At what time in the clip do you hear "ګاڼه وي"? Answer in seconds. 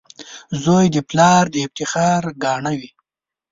2.43-2.89